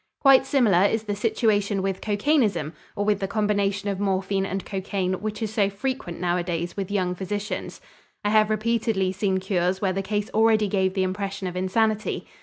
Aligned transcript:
Quite 0.19 0.47
similar 0.47 0.83
is 0.85 1.03
the 1.03 1.15
situation 1.15 1.83
with 1.83 2.01
cocainism 2.01 2.73
or 2.95 3.05
with 3.05 3.19
the 3.19 3.27
combination 3.27 3.87
of 3.87 3.99
morphine 3.99 4.47
and 4.47 4.65
cocaine 4.65 5.13
which 5.21 5.43
is 5.43 5.53
so 5.53 5.69
frequent 5.69 6.19
nowadays 6.19 6.75
with 6.75 6.89
young 6.89 7.13
physicians. 7.13 7.79
I 8.25 8.31
have 8.31 8.49
repeatedly 8.49 9.11
seen 9.11 9.37
cures 9.39 9.79
where 9.79 9.93
the 9.93 10.01
case 10.01 10.31
already 10.31 10.67
gave 10.67 10.95
the 10.95 11.03
impression 11.03 11.45
of 11.47 11.55
insanity. 11.55 12.25